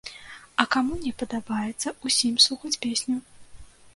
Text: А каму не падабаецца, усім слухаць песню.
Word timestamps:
А 0.63 0.63
каму 0.75 0.95
не 1.03 1.11
падабаецца, 1.19 1.93
усім 2.09 2.33
слухаць 2.45 2.75
песню. 2.87 3.15